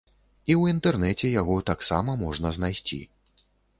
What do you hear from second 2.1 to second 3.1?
можна знайсці.